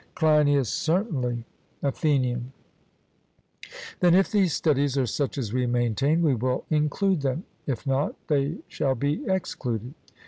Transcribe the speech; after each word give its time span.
CLEINIAS: 0.15 0.67
Certainly. 0.69 1.45
ATHENIAN: 1.83 2.51
Then 3.99 4.15
if 4.15 4.31
these 4.31 4.51
studies 4.51 4.97
are 4.97 5.05
such 5.05 5.37
as 5.37 5.53
we 5.53 5.67
maintain, 5.67 6.23
we 6.23 6.33
will 6.33 6.65
include 6.71 7.21
them; 7.21 7.43
if 7.67 7.85
not, 7.85 8.15
they 8.27 8.55
shall 8.67 8.95
be 8.95 9.23
excluded. 9.29 9.93